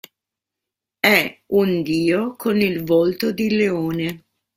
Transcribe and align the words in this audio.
È 0.99 1.43
un 1.49 1.83
dio 1.83 2.35
con 2.35 2.59
il 2.59 2.83
volto 2.83 3.31
di 3.31 3.51
leone. 3.55 4.23